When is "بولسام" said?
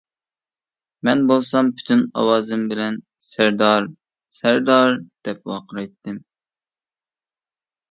1.31-1.69